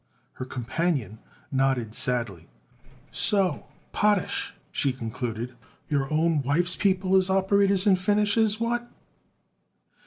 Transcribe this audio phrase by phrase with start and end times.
[0.41, 1.19] Her companion
[1.51, 2.47] nodded sadly.
[3.11, 5.53] "So, Potash," she concluded,
[5.89, 8.89] "your own wife's people is operators and finishers; what?"